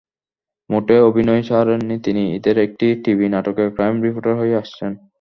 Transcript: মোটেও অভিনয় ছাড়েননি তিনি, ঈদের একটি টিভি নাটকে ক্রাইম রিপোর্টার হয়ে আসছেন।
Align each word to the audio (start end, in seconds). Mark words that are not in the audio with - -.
মোটেও 0.69 1.01
অভিনয় 1.07 1.41
ছাড়েননি 1.43 1.95
তিনি, 2.03 2.23
ঈদের 2.35 2.57
একটি 2.57 2.87
টিভি 3.03 3.27
নাটকে 3.29 3.65
ক্রাইম 3.75 3.95
রিপোর্টার 4.01 4.33
হয়ে 4.35 4.55
আসছেন। 4.55 4.91